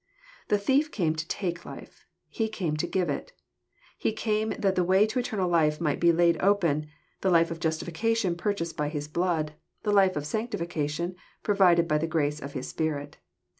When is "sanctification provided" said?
10.25-11.87